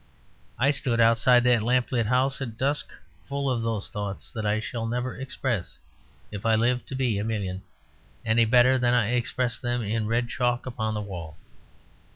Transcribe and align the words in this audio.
I 0.57 0.71
stood 0.71 0.99
outside 0.99 1.43
that 1.43 1.61
lamplit 1.61 2.07
house 2.07 2.41
at 2.41 2.57
dusk 2.57 2.91
full 3.27 3.51
of 3.51 3.61
those 3.61 3.87
thoughts 3.87 4.31
that 4.31 4.47
I 4.47 4.59
shall 4.59 4.87
never 4.87 5.15
express 5.15 5.77
if 6.31 6.43
I 6.43 6.55
live 6.55 6.87
to 6.87 6.95
be 6.95 7.19
a 7.19 7.23
million 7.23 7.61
any 8.25 8.45
better 8.45 8.79
than 8.79 8.95
I 8.95 9.09
expressed 9.09 9.61
them 9.61 9.83
in 9.83 10.07
red 10.07 10.27
chalk 10.27 10.65
upon 10.65 10.95
the 10.95 11.01
wall. 11.01 11.37